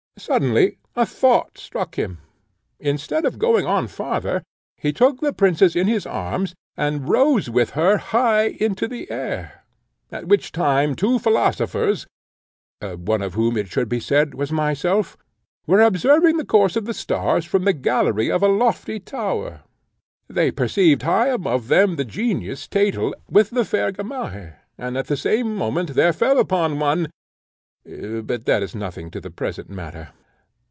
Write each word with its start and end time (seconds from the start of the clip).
Suddenly 0.17 0.77
a 0.95 1.03
thought 1.03 1.57
struck 1.57 1.95
him. 1.95 2.19
Instead 2.79 3.25
of 3.25 3.39
going 3.39 3.65
on 3.65 3.87
farther, 3.87 4.43
he 4.77 4.93
took 4.93 5.19
the 5.19 5.33
princess 5.33 5.75
in 5.75 5.87
his 5.87 6.05
arms, 6.05 6.53
and 6.77 7.09
rose 7.09 7.49
with 7.49 7.71
her 7.71 7.97
high 7.97 8.49
into 8.59 8.87
the 8.87 9.09
air; 9.09 9.63
at 10.11 10.27
which 10.27 10.51
time 10.51 10.93
two 10.95 11.17
philosophers, 11.17 12.05
one 12.83 13.23
of 13.23 13.33
whom 13.33 13.57
it 13.57 13.67
should 13.69 13.89
be 13.89 13.99
said 13.99 14.35
was 14.35 14.51
myself, 14.51 15.17
were 15.65 15.81
observing 15.81 16.37
the 16.37 16.45
course 16.45 16.75
of 16.75 16.85
the 16.85 16.93
stars 16.93 17.43
from 17.43 17.63
the 17.65 17.73
gallery 17.73 18.29
of 18.29 18.43
a 18.43 18.47
lofty 18.47 18.99
tower. 18.99 19.61
They 20.27 20.51
perceived 20.51 21.01
high 21.01 21.29
above 21.29 21.67
them 21.67 21.95
the 21.95 22.05
genius, 22.05 22.67
Thetel, 22.67 23.15
with 23.27 23.49
the 23.49 23.65
fair 23.65 23.91
Gamaheh, 23.91 24.53
and 24.77 24.99
at 24.99 25.07
the 25.07 25.17
same 25.17 25.55
moment 25.55 25.95
there 25.95 26.13
fell 26.13 26.37
upon 26.37 26.77
one, 26.77 27.09
but 27.83 28.45
that 28.45 28.61
is 28.61 28.75
nothing 28.75 29.09
to 29.09 29.19
the 29.19 29.31
present 29.31 29.67
matter. 29.67 30.09